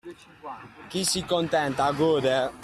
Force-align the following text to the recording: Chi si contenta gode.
Chi 0.89 1.03
si 1.05 1.23
contenta 1.25 1.91
gode. 1.91 2.39